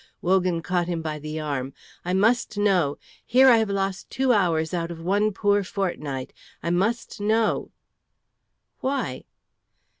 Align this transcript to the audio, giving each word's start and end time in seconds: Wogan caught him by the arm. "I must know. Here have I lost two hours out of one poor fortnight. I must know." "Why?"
Wogan 0.19 0.63
caught 0.63 0.87
him 0.87 1.03
by 1.03 1.19
the 1.19 1.39
arm. 1.39 1.75
"I 2.03 2.13
must 2.15 2.57
know. 2.57 2.97
Here 3.23 3.49
have 3.53 3.69
I 3.69 3.73
lost 3.73 4.09
two 4.09 4.33
hours 4.33 4.73
out 4.73 4.89
of 4.89 4.99
one 4.99 5.31
poor 5.31 5.63
fortnight. 5.63 6.33
I 6.63 6.71
must 6.71 7.21
know." 7.21 7.69
"Why?" 8.79 9.25